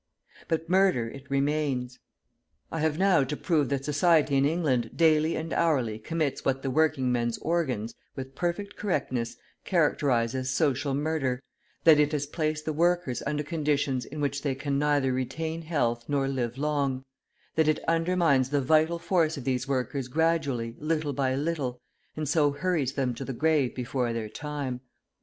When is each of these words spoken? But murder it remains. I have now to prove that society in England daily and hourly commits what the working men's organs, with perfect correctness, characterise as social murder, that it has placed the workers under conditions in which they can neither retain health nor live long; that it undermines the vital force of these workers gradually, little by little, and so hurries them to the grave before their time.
But 0.47 0.67
murder 0.67 1.09
it 1.09 1.29
remains. 1.29 1.99
I 2.71 2.79
have 2.79 2.97
now 2.97 3.23
to 3.23 3.37
prove 3.37 3.69
that 3.69 3.85
society 3.85 4.35
in 4.35 4.45
England 4.45 4.89
daily 4.97 5.35
and 5.35 5.53
hourly 5.53 5.99
commits 5.99 6.43
what 6.43 6.63
the 6.63 6.71
working 6.71 7.11
men's 7.11 7.37
organs, 7.37 7.93
with 8.15 8.33
perfect 8.33 8.75
correctness, 8.75 9.37
characterise 9.63 10.33
as 10.33 10.49
social 10.49 10.95
murder, 10.95 11.43
that 11.83 11.99
it 11.99 12.13
has 12.13 12.25
placed 12.25 12.65
the 12.65 12.73
workers 12.73 13.21
under 13.27 13.43
conditions 13.43 14.03
in 14.03 14.21
which 14.21 14.41
they 14.41 14.55
can 14.55 14.79
neither 14.79 15.13
retain 15.13 15.61
health 15.61 16.05
nor 16.07 16.27
live 16.27 16.57
long; 16.57 17.03
that 17.53 17.67
it 17.67 17.77
undermines 17.87 18.49
the 18.49 18.59
vital 18.59 18.97
force 18.97 19.37
of 19.37 19.43
these 19.43 19.67
workers 19.67 20.07
gradually, 20.07 20.75
little 20.79 21.13
by 21.13 21.35
little, 21.35 21.79
and 22.17 22.27
so 22.27 22.49
hurries 22.53 22.93
them 22.93 23.13
to 23.13 23.23
the 23.23 23.33
grave 23.33 23.75
before 23.75 24.13
their 24.13 24.29
time. 24.29 24.81